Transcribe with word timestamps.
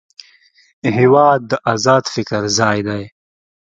هېواد 0.97 1.39
د 1.51 1.53
ازاد 1.73 2.03
فکر 2.13 2.41
ځای 2.57 2.79
دی. 2.87 3.03